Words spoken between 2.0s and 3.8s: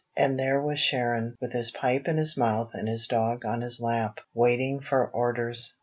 in his mouth and his dog on his